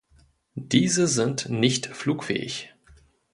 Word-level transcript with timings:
Diese 0.55 1.05
sind 1.05 1.49
nicht 1.51 1.85
flugfähig. 1.85 2.73